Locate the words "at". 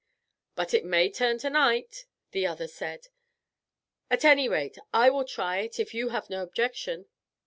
4.09-4.25